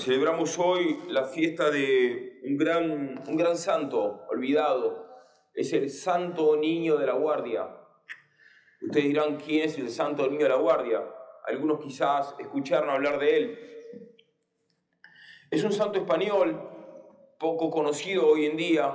Celebramos 0.00 0.58
hoy 0.58 0.98
la 1.08 1.24
fiesta 1.24 1.70
de 1.70 2.40
un 2.44 2.56
gran, 2.56 3.22
un 3.28 3.36
gran 3.36 3.54
santo 3.58 4.24
olvidado. 4.30 5.06
Es 5.52 5.74
el 5.74 5.90
Santo 5.90 6.56
Niño 6.56 6.96
de 6.96 7.06
la 7.06 7.12
Guardia. 7.12 7.68
Ustedes 8.80 9.08
dirán 9.08 9.36
quién 9.36 9.64
es 9.64 9.76
el 9.76 9.90
Santo 9.90 10.26
Niño 10.26 10.44
de 10.44 10.48
la 10.48 10.56
Guardia. 10.56 11.04
Algunos 11.44 11.80
quizás 11.80 12.34
escucharon 12.38 12.88
hablar 12.88 13.18
de 13.18 13.36
él. 13.36 13.58
Es 15.50 15.64
un 15.64 15.72
santo 15.72 15.98
español, 15.98 16.58
poco 17.38 17.70
conocido 17.70 18.26
hoy 18.26 18.46
en 18.46 18.56
día. 18.56 18.94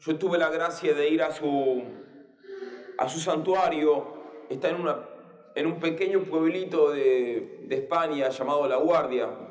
Yo 0.00 0.16
tuve 0.16 0.38
la 0.38 0.48
gracia 0.48 0.94
de 0.94 1.06
ir 1.06 1.22
a 1.22 1.32
su, 1.32 1.82
a 2.96 3.06
su 3.10 3.20
santuario. 3.20 4.22
Está 4.48 4.70
en, 4.70 4.76
una, 4.76 5.06
en 5.54 5.66
un 5.66 5.78
pequeño 5.78 6.24
pueblito 6.24 6.92
de, 6.92 7.58
de 7.64 7.76
España 7.76 8.30
llamado 8.30 8.66
La 8.66 8.76
Guardia 8.76 9.49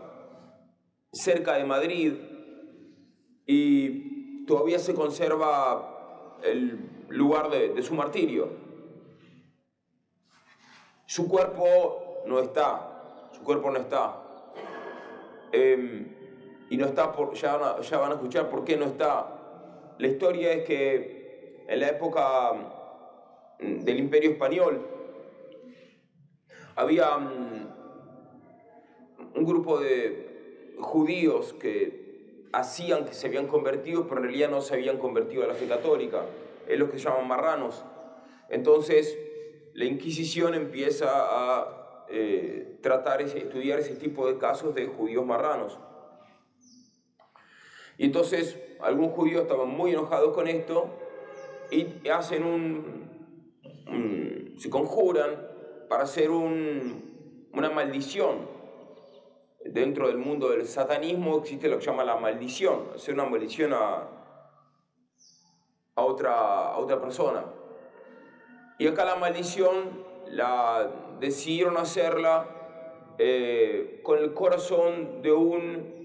cerca 1.12 1.56
de 1.56 1.66
Madrid 1.66 2.14
y 3.46 4.46
todavía 4.46 4.80
se 4.80 4.94
conserva 4.94 6.38
el 6.44 6.80
lugar 7.10 7.50
de, 7.50 7.82
su 7.82 7.96
martirio. 7.96 8.50
Su 11.06 11.28
cuerpo 11.28 12.24
no 12.28 12.40
está, 12.40 13.30
su 13.32 13.44
cuerpo 13.44 13.72
no 13.72 13.80
está. 13.80 14.24
Em, 15.52 16.16
y 16.70 16.78
no 16.78 16.86
está, 16.86 17.12
por, 17.12 17.34
ya, 17.34 17.80
ya 17.82 17.98
van 17.98 18.12
a 18.12 18.16
escuchar 18.16 18.50
por 18.50 18.64
qué 18.64 18.78
no 18.78 18.86
está. 18.86 19.96
La 19.98 20.08
historia 20.08 20.54
es 20.54 20.66
que 20.66 21.66
en 21.68 21.80
la 21.80 21.90
época 21.90 22.54
mm, 23.60 23.80
del 23.80 24.00
imperio 24.00 24.32
español 24.32 24.86
había 26.76 27.18
mm, 27.18 27.68
un 29.36 29.46
grupo 29.46 29.80
de, 29.80 30.29
judíos 30.80 31.54
que 31.54 32.48
hacían 32.52 33.06
que 33.06 33.14
se 33.14 33.28
habían 33.28 33.48
convertido, 33.48 34.08
pero 34.08 34.22
en 34.22 34.28
realidad 34.28 34.50
no 34.50 34.62
se 34.62 34.74
habían 34.74 34.98
convertido 34.98 35.44
a 35.44 35.48
la 35.48 35.54
fe 35.54 35.68
católica. 35.68 36.26
Es 36.68 36.80
lo 36.80 36.90
que 36.90 36.98
llaman 36.98 37.28
marranos. 37.28 37.84
Entonces, 38.50 39.18
la 39.74 39.86
Inquisición 39.86 40.56
empieza 40.56 41.08
a 41.10 42.06
eh, 42.10 42.80
tratar, 42.82 43.22
estudiar 43.22 43.80
ese 43.80 43.96
tipo 43.96 44.28
de 44.28 44.38
casos 44.38 44.74
de 44.74 44.88
judíos 44.88 45.26
marranos. 45.26 45.80
Y 47.98 48.06
entonces, 48.06 48.58
algunos 48.80 49.14
judíos 49.14 49.44
estaban 49.44 49.70
muy 49.70 49.92
enojados 49.92 50.34
con 50.34 50.48
esto 50.48 50.90
y 51.70 52.08
hacen 52.10 52.44
un, 52.44 53.10
se 54.58 54.70
conjuran 54.70 55.48
para 55.88 56.04
hacer 56.04 56.30
una 56.32 57.70
maldición 57.70 58.59
dentro 59.66 60.08
del 60.08 60.18
mundo 60.18 60.50
del 60.50 60.66
satanismo 60.66 61.38
existe 61.38 61.68
lo 61.68 61.78
que 61.78 61.84
se 61.84 61.92
llama 61.92 62.04
la 62.04 62.16
maldición, 62.16 62.90
hacer 62.96 63.14
una 63.14 63.26
maldición 63.26 63.74
a, 63.74 64.08
a, 65.96 66.02
otra, 66.04 66.70
a 66.70 66.78
otra 66.78 67.00
persona. 67.02 67.46
Y 68.78 68.88
acá 68.88 69.06
la 69.06 69.16
maldición 69.16 70.06
la 70.28 70.90
decidieron 71.20 71.78
hacerla 71.78 72.48
eh, 73.18 74.00
con 74.04 74.20
el 74.20 74.34
corazón 74.34 75.22
de 75.22 75.34
un 75.34 76.00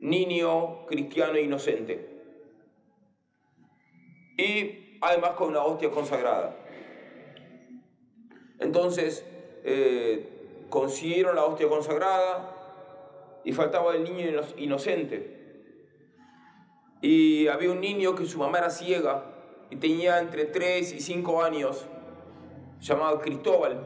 niño 0.00 0.86
cristiano 0.86 1.38
inocente. 1.38 2.08
Y 4.36 4.98
además 5.00 5.32
con 5.32 5.48
una 5.48 5.62
hostia 5.62 5.90
consagrada. 5.90 6.56
Entonces, 8.58 9.24
eh, 9.64 10.66
consiguieron 10.68 11.36
la 11.36 11.44
hostia 11.44 11.68
consagrada, 11.68 12.57
y 13.44 13.52
faltaba 13.52 13.94
el 13.94 14.04
niño 14.04 14.42
inocente. 14.56 15.38
Y 17.00 17.46
había 17.46 17.70
un 17.70 17.80
niño 17.80 18.14
que 18.14 18.24
su 18.24 18.38
mamá 18.38 18.58
era 18.58 18.70
ciega 18.70 19.24
y 19.70 19.76
tenía 19.76 20.18
entre 20.18 20.46
3 20.46 20.94
y 20.94 21.00
5 21.00 21.42
años, 21.42 21.86
llamado 22.80 23.20
Cristóbal. 23.20 23.80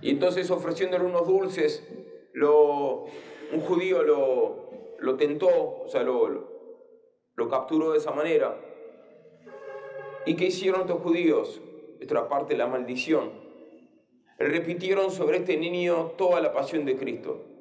Y 0.00 0.10
entonces 0.10 0.50
ofreciéndole 0.50 1.04
unos 1.04 1.26
dulces, 1.26 1.86
un 2.34 3.60
judío 3.60 4.02
lo, 4.02 4.70
lo 4.98 5.16
tentó, 5.16 5.48
o 5.48 5.88
sea, 5.88 6.02
lo, 6.02 6.48
lo, 7.34 7.48
capturó 7.48 7.92
de 7.92 7.98
esa 7.98 8.12
manera. 8.12 8.56
¿Y 10.24 10.36
qué 10.36 10.46
hicieron 10.46 10.82
estos 10.82 11.02
judíos? 11.02 11.60
Era 12.00 12.28
parte 12.28 12.56
la 12.56 12.66
maldición. 12.66 13.30
Repitieron 14.38 15.10
sobre 15.10 15.38
este 15.38 15.56
niño 15.56 16.12
toda 16.16 16.40
la 16.40 16.52
pasión 16.52 16.84
de 16.84 16.96
Cristo 16.96 17.55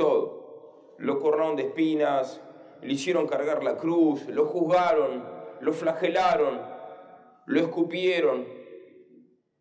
Lo 0.00 1.18
coronaron 1.18 1.56
de 1.56 1.64
espinas, 1.64 2.40
le 2.82 2.92
hicieron 2.92 3.26
cargar 3.26 3.62
la 3.62 3.76
cruz, 3.76 4.26
lo 4.28 4.46
juzgaron, 4.46 5.24
lo 5.60 5.72
flagelaron, 5.72 6.60
lo 7.46 7.60
escupieron. 7.60 8.46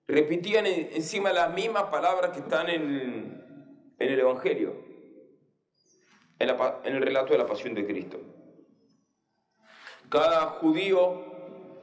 Repetían 0.07 0.65
encima 0.65 1.31
las 1.33 1.53
mismas 1.53 1.83
palabras 1.83 2.31
que 2.31 2.39
están 2.39 2.69
en, 2.69 3.43
el 3.99 4.19
Evangelio, 4.19 4.75
en, 6.39 6.49
en 6.49 6.95
el 6.95 7.01
relato 7.01 7.33
de 7.33 7.37
la 7.37 7.45
pasión 7.45 7.73
de 7.75 7.85
Cristo. 7.85 8.19
Cada 10.09 10.47
judío 10.47 11.25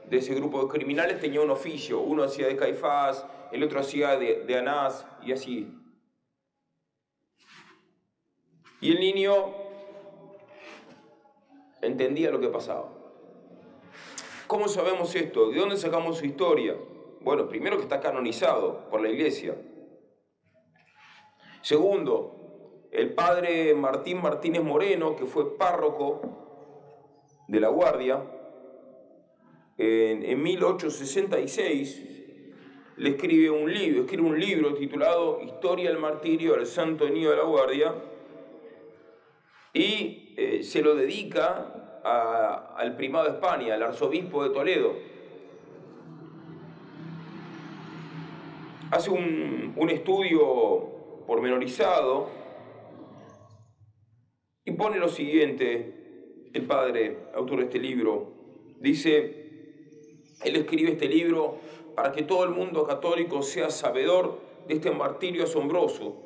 de 0.08 0.18
ese 0.18 0.34
grupo 0.34 0.62
de 0.62 0.68
criminales 0.68 1.20
tenía 1.20 1.40
un 1.40 1.50
oficio. 1.50 2.00
Uno 2.00 2.24
hacía 2.24 2.48
de 2.48 2.56
Caifás, 2.56 3.24
el 3.52 3.62
otro 3.62 3.80
hacía 3.80 4.16
de 4.16 4.58
Anás 4.58 5.06
y 5.22 5.32
así. 5.32 5.85
Y 8.86 8.92
el 8.92 9.00
niño 9.00 9.32
entendía 11.82 12.30
lo 12.30 12.38
que 12.38 12.46
pasaba. 12.46 12.88
¿Cómo 14.46 14.68
sabemos 14.68 15.12
esto? 15.16 15.50
¿De 15.50 15.58
dónde 15.58 15.76
sacamos 15.76 16.18
su 16.18 16.24
historia? 16.24 16.76
Bueno, 17.20 17.48
primero 17.48 17.78
que 17.78 17.82
está 17.82 17.98
canonizado 17.98 18.88
por 18.88 19.00
la 19.00 19.08
iglesia. 19.08 19.56
Segundo, 21.62 22.86
el 22.92 23.12
padre 23.12 23.74
Martín 23.74 24.22
Martínez 24.22 24.62
Moreno, 24.62 25.16
que 25.16 25.26
fue 25.26 25.58
párroco 25.58 26.20
de 27.48 27.58
la 27.58 27.70
Guardia, 27.70 28.22
en, 29.78 30.22
en 30.22 30.42
1866 30.44 32.12
le 32.98 33.10
escribe 33.10 33.50
un 33.50 33.74
libro, 33.74 34.02
escribe 34.02 34.28
un 34.28 34.38
libro 34.38 34.74
titulado 34.74 35.40
Historia 35.42 35.90
del 35.90 35.98
martirio 35.98 36.52
del 36.52 36.66
Santo 36.66 37.10
Niño 37.10 37.30
de 37.30 37.36
la 37.36 37.42
Guardia, 37.42 37.92
y 39.76 40.32
eh, 40.38 40.62
se 40.62 40.80
lo 40.80 40.94
dedica 40.94 41.72
al 42.76 42.96
primado 42.96 43.26
de 43.26 43.32
España, 43.32 43.74
al 43.74 43.82
arzobispo 43.82 44.42
de 44.44 44.50
Toledo. 44.50 44.94
Hace 48.90 49.10
un, 49.10 49.74
un 49.76 49.90
estudio 49.90 51.24
pormenorizado 51.26 52.30
y 54.64 54.72
pone 54.72 54.98
lo 54.98 55.08
siguiente, 55.08 56.48
el 56.54 56.62
padre, 56.64 57.18
autor 57.34 57.58
de 57.58 57.64
este 57.64 57.78
libro, 57.78 58.32
dice, 58.80 60.22
él 60.42 60.56
escribe 60.56 60.92
este 60.92 61.08
libro 61.08 61.58
para 61.94 62.12
que 62.12 62.22
todo 62.22 62.44
el 62.44 62.50
mundo 62.50 62.86
católico 62.86 63.42
sea 63.42 63.68
sabedor 63.68 64.38
de 64.68 64.74
este 64.74 64.90
martirio 64.90 65.44
asombroso 65.44 66.25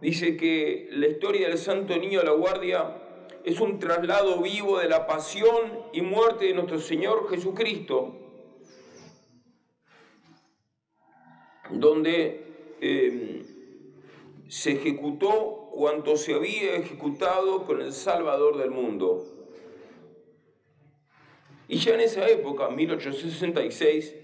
Dice 0.00 0.36
que 0.36 0.88
la 0.90 1.06
historia 1.06 1.48
del 1.48 1.56
Santo 1.56 1.96
Niño 1.96 2.20
de 2.20 2.26
la 2.26 2.32
Guardia 2.32 3.02
es 3.44 3.60
un 3.60 3.78
traslado 3.78 4.42
vivo 4.42 4.78
de 4.78 4.88
la 4.88 5.06
pasión 5.06 5.84
y 5.92 6.02
muerte 6.02 6.46
de 6.46 6.54
nuestro 6.54 6.78
Señor 6.78 7.30
Jesucristo, 7.30 8.14
donde 11.70 12.74
em, 12.80 13.42
se 14.48 14.72
ejecutó 14.72 15.70
cuanto 15.72 16.16
se 16.16 16.34
había 16.34 16.76
ejecutado 16.76 17.64
con 17.64 17.80
el 17.80 17.92
Salvador 17.92 18.58
del 18.58 18.70
mundo. 18.70 19.24
Y 21.68 21.78
ya 21.78 21.94
en 21.94 22.00
esa 22.00 22.28
época, 22.28 22.68
1866, 22.68 24.14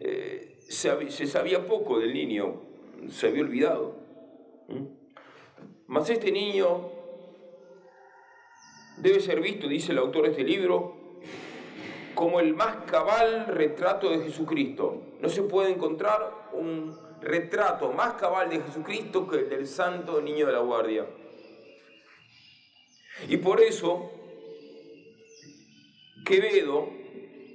eh, 0.00 0.56
se, 0.60 1.10
se 1.10 1.26
sabía 1.26 1.66
poco 1.66 1.98
del 1.98 2.14
niño, 2.14 2.62
se 3.10 3.26
había 3.28 3.42
olvidado. 3.42 4.01
Mas 5.92 6.08
este 6.08 6.32
niño 6.32 6.88
debe 8.96 9.20
ser 9.20 9.42
visto, 9.42 9.68
dice 9.68 9.92
el 9.92 9.98
autor 9.98 10.22
de 10.22 10.30
este 10.30 10.42
libro, 10.42 10.96
como 12.14 12.40
el 12.40 12.54
más 12.54 12.76
cabal 12.86 13.44
retrato 13.46 14.08
de 14.08 14.20
Jesucristo. 14.20 15.02
No 15.20 15.28
se 15.28 15.42
puede 15.42 15.70
encontrar 15.70 16.48
un 16.54 16.98
retrato 17.20 17.92
más 17.92 18.14
cabal 18.14 18.48
de 18.48 18.62
Jesucristo 18.62 19.28
que 19.28 19.36
el 19.36 19.50
del 19.50 19.66
santo 19.66 20.22
niño 20.22 20.46
de 20.46 20.52
la 20.52 20.60
guardia. 20.60 21.04
Y 23.28 23.36
por 23.36 23.60
eso, 23.60 24.12
Quevedo, 26.24 26.88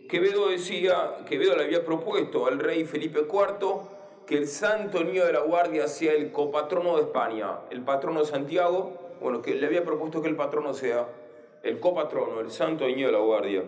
Quevedo 0.08 0.50
decía, 0.50 1.26
Quevedo 1.28 1.56
le 1.58 1.64
había 1.64 1.84
propuesto 1.84 2.46
al 2.46 2.60
rey 2.60 2.86
Felipe 2.86 3.22
IV 3.22 3.97
que 4.28 4.38
el 4.38 4.48
Santo 4.48 5.04
Niño 5.04 5.26
de 5.26 5.34
la 5.34 5.40
Guardia 5.40 5.88
sea 5.88 6.14
el 6.14 6.32
copatrono 6.32 6.98
de 6.98 7.04
España, 7.04 7.60
el 7.72 7.82
patrono 7.82 8.20
de 8.20 8.26
Santiago, 8.26 9.16
bueno, 9.22 9.42
que 9.42 9.56
le 9.56 9.66
había 9.66 9.84
propuesto 9.84 10.22
que 10.22 10.28
el 10.28 10.36
patrono 10.36 10.74
sea 10.74 11.08
el 11.64 11.80
copatrono, 11.80 12.42
el 12.42 12.52
Santo 12.52 12.86
Niño 12.86 13.08
de 13.08 13.14
la 13.14 13.20
Guardia. 13.20 13.64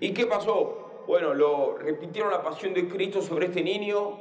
¿Y 0.00 0.12
qué 0.12 0.26
pasó? 0.26 1.04
Bueno, 1.06 1.32
lo 1.32 1.78
repitieron 1.78 2.30
la 2.30 2.42
pasión 2.42 2.74
de 2.74 2.88
Cristo 2.88 3.22
sobre 3.22 3.46
este 3.46 3.62
niño 3.62 4.18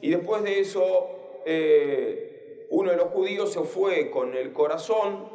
y 0.00 0.10
después 0.10 0.42
de 0.44 0.60
eso 0.60 1.42
eh, 1.44 2.66
uno 2.70 2.92
de 2.92 2.96
los 2.96 3.08
judíos 3.08 3.52
se 3.52 3.62
fue 3.64 4.10
con 4.10 4.34
el 4.34 4.52
corazón 4.52 5.28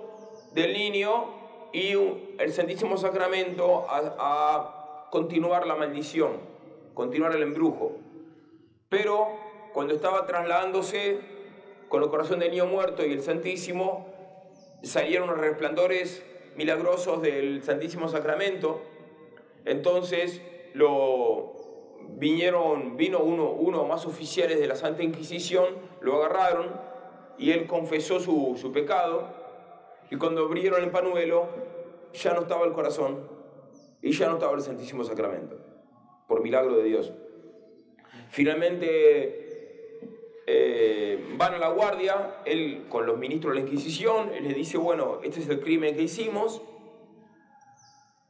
del 0.54 0.74
niño 0.74 1.26
y 1.74 1.92
el 2.40 2.54
Santísimo 2.54 2.98
Sacramento 2.98 3.86
a, 3.90 5.08
continuar 5.12 5.66
la 5.68 5.76
maldición, 5.76 6.32
continuar 6.98 7.36
el 7.36 7.44
embrujo. 7.44 7.92
Pero 8.90 9.28
cuando 9.72 9.94
estaba 9.94 10.26
trasladándose 10.26 11.20
con 11.88 12.02
el 12.02 12.10
corazón 12.10 12.40
del 12.40 12.50
niño 12.50 12.66
muerto 12.66 13.06
y 13.06 13.14
el 13.14 13.22
Santísimo, 13.22 14.08
salieron 14.82 15.30
los 15.30 15.38
resplandores 15.38 16.26
milagrosos 16.56 17.22
del 17.22 17.62
Santísimo 17.62 18.10
Sacramento. 18.10 18.82
Entonces 19.64 20.42
lo 20.74 21.54
vinieron, 22.10 22.98
vino 22.98 23.20
uno, 23.20 23.52
uno 23.52 23.86
más 23.86 24.08
oficiales 24.08 24.60
de 24.60 24.66
la 24.66 24.76
Santa 24.76 25.04
Inquisición, 25.04 25.76
lo 26.02 26.16
agarraron 26.16 26.82
y 27.38 27.52
él 27.52 27.68
confesó 27.68 28.20
su, 28.20 28.58
su 28.60 28.72
pecado. 28.72 29.28
Y 30.10 30.16
cuando 30.16 30.46
abrieron 30.46 30.84
el 30.84 30.90
panuelo, 30.90 31.48
ya 32.14 32.34
no 32.34 32.42
estaba 32.42 32.66
el 32.66 32.74
corazón 32.74 33.30
y 34.02 34.14
ya 34.14 34.30
no 34.30 34.34
estaba 34.34 34.54
el 34.56 34.62
Santísimo 34.62 35.04
Sacramento, 35.04 35.58
por 36.28 36.42
milagro 36.44 36.78
de 36.78 36.84
Dios. 36.84 37.14
Finalmente 38.30 39.48
eh, 40.46 41.34
van 41.38 41.54
a 41.54 41.58
la 41.58 41.70
guardia, 41.70 42.42
él 42.46 42.86
con 42.90 43.06
los 43.06 43.18
ministros 43.18 43.54
de 43.54 43.62
la 43.62 43.66
Inquisición, 43.68 44.32
él 44.34 44.44
les 44.44 44.56
dice, 44.56 44.78
bueno, 44.78 45.20
este 45.24 45.40
es 45.40 45.50
el 45.50 45.60
crimen 45.60 45.96
que 45.96 46.04
hicimos, 46.04 46.62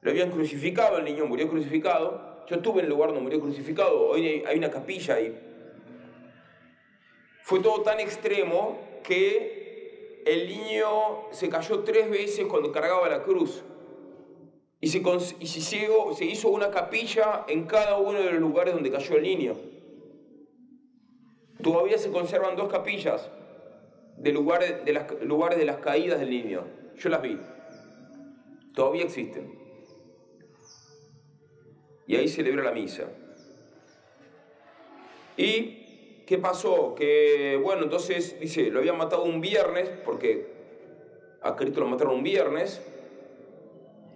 lo 0.02 0.12
habían 0.12 0.32
crucificado, 0.32 0.98
el 0.98 1.06
niño 1.06 1.26
murió 1.26 1.50
crucificado, 1.50 2.46
yo 2.48 2.56
estuve 2.56 2.80
en 2.80 2.86
el 2.86 2.92
lugar 2.92 3.10
donde 3.10 3.24
murió 3.24 3.42
crucificado, 3.42 4.08
hoy 4.08 4.44
hay 4.48 4.58
una 4.58 4.72
capilla 4.72 5.16
ahí. 5.16 5.38
Fue 7.44 7.60
todo 7.60 7.82
tan 7.82 8.00
extremo 8.00 8.78
que 9.04 10.24
el 10.26 10.48
niño 10.48 11.32
se 11.32 11.50
cayó 11.50 11.80
tres 11.80 12.10
veces 12.10 12.46
cuando 12.46 12.72
cargaba 12.72 13.08
la 13.08 13.24
cruz. 13.24 13.64
Y, 14.80 14.90
se, 14.90 15.02
se 15.02 16.26
hizo 16.26 16.50
una 16.50 16.70
capilla 16.70 17.46
en 17.48 17.66
cada 17.66 17.98
uno 17.98 18.20
de 18.20 18.32
los 18.32 18.40
lugares 18.40 18.74
donde 18.74 18.92
cayó 18.92 19.16
el 19.16 19.24
niño. 19.24 19.56
Todavía 21.62 21.98
se 21.98 22.12
conservan 22.12 22.56
dos 22.56 22.72
capillas 22.72 23.30
de 24.18 24.32
lugares 24.32 24.86
de 24.86 24.94
las, 24.94 25.12
lugares 25.22 25.58
de 25.58 25.66
las 25.66 25.78
caídas 25.78 26.20
del 26.20 26.30
niño. 26.30 26.64
Yo 26.96 27.10
las 27.10 27.22
vi. 27.22 27.40
Todavía 28.74 29.04
existen. 29.04 29.58
Y 32.06 32.16
ahí 32.16 32.28
celebra 32.28 32.64
la 32.64 32.72
misa. 32.72 33.06
¿Y 35.36 36.24
qué 36.26 36.38
pasó? 36.38 36.96
Que, 36.96 37.60
bueno, 37.62 37.84
entonces 37.84 38.40
dice, 38.40 38.70
lo 38.70 38.80
habían 38.80 38.98
matado 38.98 39.24
un 39.24 39.42
viernes, 39.42 39.90
porque 40.06 40.48
a 41.42 41.56
Cristo 41.56 41.80
lo 41.80 41.88
mataron 41.88 42.16
un 42.16 42.24
viernes, 42.24 42.82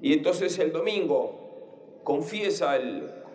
y 0.02 0.14
entonces 0.14 0.58
el 0.60 0.72
domingo 0.72 2.02
confiesa 2.04 2.78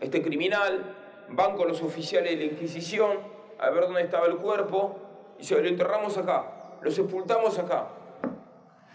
este 0.01 0.21
criminal, 0.21 0.97
van 1.29 1.57
con 1.57 1.69
los 1.69 1.81
oficiales 1.81 2.33
de 2.33 2.45
la 2.45 2.53
Inquisición 2.53 3.19
a 3.59 3.71
ver 3.71 3.85
dónde 3.85 4.03
estaba 4.03 4.27
el 4.27 4.37
cuerpo 4.37 4.97
y 5.39 5.45
se 5.45 5.61
lo 5.61 5.67
enterramos 5.67 6.19
acá, 6.19 6.79
lo 6.83 6.91
sepultamos 6.91 7.59
acá. 7.59 7.89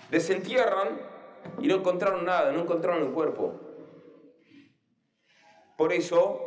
Desentierran 0.10 1.00
y 1.60 1.68
no 1.68 1.76
encontraron 1.76 2.26
nada, 2.26 2.52
no 2.52 2.62
encontraron 2.62 3.04
el 3.04 3.12
cuerpo. 3.14 3.54
Por 5.78 5.94
eso 5.94 6.42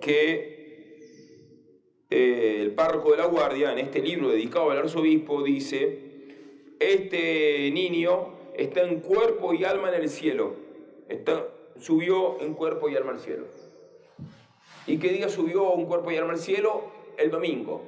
que 0.00 0.60
eh, 2.10 2.58
el 2.60 2.74
párroco 2.74 3.12
de 3.12 3.16
la 3.16 3.26
guardia, 3.26 3.72
en 3.72 3.78
este 3.78 4.00
libro 4.00 4.28
dedicado 4.28 4.70
al 4.70 4.78
arzobispo, 4.78 5.42
dice, 5.42 6.76
este 6.78 7.70
niño 7.72 8.39
está 8.62 8.82
en 8.82 9.00
cuerpo 9.00 9.54
y 9.54 9.64
alma 9.64 9.88
en 9.88 10.02
el 10.02 10.08
cielo. 10.08 10.54
Está, 11.08 11.46
subió 11.78 12.40
en 12.40 12.54
cuerpo 12.54 12.88
y 12.88 12.96
alma 12.96 13.12
al 13.12 13.20
cielo. 13.20 13.46
¿Y 14.86 14.98
qué 14.98 15.08
día 15.08 15.28
subió 15.28 15.70
un 15.70 15.86
cuerpo 15.86 16.10
y 16.10 16.16
alma 16.16 16.32
al 16.32 16.38
cielo? 16.38 16.82
El 17.16 17.30
domingo. 17.30 17.82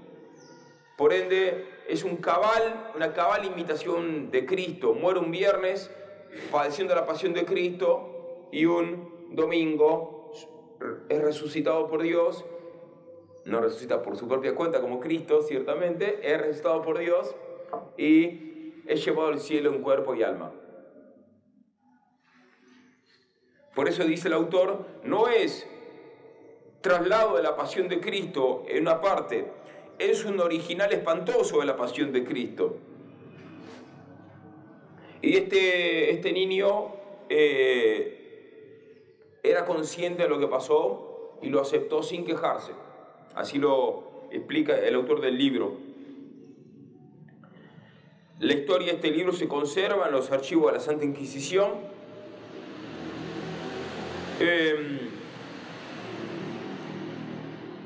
Por 0.97 1.13
ende, 1.13 1.67
es 1.89 2.05
un 2.05 2.17
cabal, 2.17 2.91
una 2.95 3.13
cabal 3.13 3.45
imitación 3.45 4.31
de 4.31 4.47
Cristo. 4.47 4.95
Muere 4.95 5.21
un 5.21 5.31
viernes 5.31 5.91
padeciendo 6.51 6.95
la 6.95 7.07
pasión 7.07 7.35
de 7.35 7.45
Cristo 7.45 8.49
y 8.51 8.65
un 8.65 9.29
domingo 9.31 10.33
es 11.09 11.21
resucitado 11.21 11.87
por 11.89 12.03
Dios. 12.03 12.45
No 13.45 13.61
resucita 13.61 14.03
por 14.03 14.17
su 14.17 14.27
propia 14.27 14.55
cuenta 14.55 14.81
como 14.81 15.01
Cristo, 15.01 15.43
ciertamente, 15.43 16.21
es 16.23 16.41
resucitado 16.41 16.81
por 16.83 16.99
Dios 16.99 17.35
y 17.99 18.83
es 18.87 19.05
llevado 19.05 19.29
al 19.29 19.41
cielo 19.41 19.73
en 19.73 19.83
cuerpo 19.83 20.15
y 20.15 20.23
alma. 20.23 20.53
Por 23.75 23.89
eso 23.89 24.05
dice 24.05 24.29
el 24.29 24.35
autor, 24.35 24.87
no 25.05 25.29
es 25.29 25.67
traslado 26.83 27.37
de 27.37 27.43
la 27.43 27.57
pasión 27.57 27.89
de 27.89 28.01
Cristo 28.01 28.65
en 28.69 28.83
una 28.83 29.01
parte, 29.01 29.47
es 29.99 30.25
un 30.25 30.41
original 30.41 30.93
espantoso 30.93 31.61
de 31.61 31.67
la 31.67 31.77
pasión 31.77 32.13
de 32.13 32.25
Cristo. 32.25 32.77
Y 35.23 35.37
este, 35.37 36.11
este 36.11 36.33
niño 36.33 36.89
eh, 37.29 38.19
era 39.43 39.65
consciente 39.65 40.25
de 40.25 40.29
lo 40.29 40.39
que 40.39 40.49
pasó 40.49 41.39
y 41.41 41.49
lo 41.49 41.61
aceptó 41.61 42.03
sin 42.03 42.25
quejarse. 42.25 42.73
Así 43.35 43.59
lo 43.59 44.27
explica 44.31 44.79
el 44.79 44.95
autor 44.97 45.21
del 45.21 45.39
libro. 45.39 45.77
La 48.41 48.55
historia 48.55 48.89
de 48.89 48.95
este 48.95 49.11
libro 49.13 49.33
se 49.33 49.47
conserva 49.47 50.07
en 50.07 50.13
los 50.13 50.33
archivos 50.33 50.73
de 50.73 50.79
la 50.79 50.85
Santa 50.85 51.05
Inquisición 51.05 51.71
Em, 54.45 54.99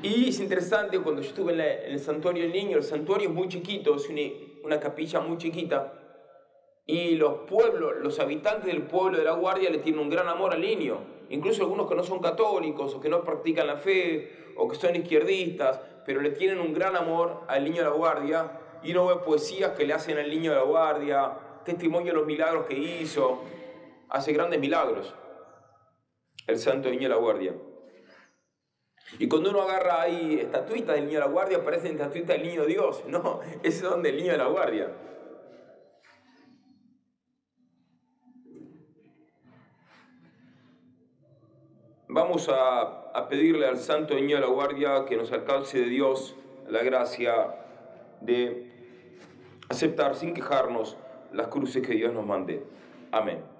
y 0.01 0.29
es 0.29 0.39
interesante, 0.39 0.99
cuando 0.99 1.21
yo 1.21 1.27
estuve 1.29 1.53
en, 1.53 1.59
el 1.59 1.99
santuario 1.99 2.41
del 2.41 2.51
niño, 2.51 2.77
el 2.77 2.83
santuario 2.83 3.29
es 3.29 3.35
muy 3.35 3.47
chiquito, 3.47 3.95
es 3.95 4.09
una, 4.63 4.79
capilla 4.79 5.19
muy 5.19 5.37
chiquita, 5.37 5.93
y 6.87 7.15
los 7.15 7.41
pueblos, 7.47 7.97
los 8.01 8.19
habitantes 8.19 8.65
del 8.65 8.81
pueblo 8.81 9.19
de 9.19 9.23
la 9.23 9.33
Guardia 9.33 9.69
le 9.69 9.77
tienen 9.77 10.01
un 10.01 10.09
gran 10.09 10.27
amor 10.29 10.53
al 10.53 10.61
niño, 10.61 10.97
incluso 11.29 11.61
algunos 11.61 11.87
que 11.87 11.93
no 11.93 12.01
son 12.01 12.19
católicos 12.19 12.95
o 12.95 12.99
que 12.99 13.09
no 13.09 13.23
practican 13.23 13.67
la 13.67 13.77
fe 13.77 14.53
o 14.55 14.67
que 14.67 14.75
son 14.75 14.95
izquierdistas, 14.95 15.79
pero 16.07 16.21
le 16.21 16.31
tienen 16.31 16.59
un 16.59 16.73
gran 16.73 16.95
amor 16.95 17.43
al 17.47 17.63
niño 17.63 17.83
de 17.83 17.89
la 17.89 17.95
Guardia, 17.95 18.51
y 18.81 18.93
uno 18.93 19.05
ve 19.05 19.17
poesías 19.17 19.73
que 19.73 19.85
le 19.85 19.93
hacen 19.93 20.17
al 20.17 20.27
niño 20.27 20.49
de 20.51 20.57
la 20.57 20.63
Guardia, 20.63 21.37
testimonio 21.63 22.13
de 22.13 22.17
los 22.17 22.25
milagros 22.25 22.65
que 22.65 22.75
hizo, 22.75 23.43
hace 24.09 24.33
grandes 24.33 24.59
milagros 24.59 25.13
el 26.47 26.57
santo 26.57 26.89
niño 26.89 27.03
de 27.03 27.09
la 27.09 27.17
guardia. 27.17 27.53
Y 29.19 29.27
cuando 29.27 29.51
uno 29.51 29.61
agarra 29.61 30.01
ahí 30.01 30.39
estatuitas 30.39 30.95
del 30.95 31.05
niño 31.05 31.19
de 31.19 31.25
la 31.25 31.31
guardia, 31.31 31.63
parecen 31.63 31.93
estatuitas 31.93 32.37
del 32.37 32.47
niño 32.47 32.65
Dios. 32.65 33.03
No, 33.07 33.41
ese 33.63 33.81
son 33.81 34.01
del 34.01 34.17
niño 34.17 34.31
de 34.31 34.37
la 34.37 34.47
guardia. 34.47 34.91
Vamos 42.09 42.49
a, 42.49 43.11
a 43.11 43.27
pedirle 43.27 43.67
al 43.67 43.77
santo 43.77 44.15
niño 44.15 44.37
de 44.37 44.41
la 44.41 44.47
guardia 44.47 45.05
que 45.05 45.17
nos 45.17 45.31
alcance 45.31 45.79
de 45.79 45.85
Dios 45.85 46.35
la 46.67 46.81
gracia 46.83 47.55
de 48.21 48.71
aceptar 49.69 50.15
sin 50.15 50.33
quejarnos 50.33 50.97
las 51.33 51.47
cruces 51.47 51.85
que 51.85 51.93
Dios 51.93 52.13
nos 52.13 52.25
mande. 52.25 52.63
Amén. 53.11 53.56